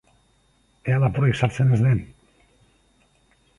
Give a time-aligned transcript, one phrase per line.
[0.93, 2.03] Ea lapurrik sartzen ez den!